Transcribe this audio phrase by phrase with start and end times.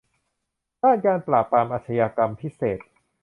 [0.83, 2.79] ด้านการปราบปรามอาชญากรรมพิเศษ